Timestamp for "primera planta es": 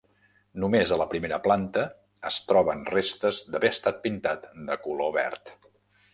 1.11-2.39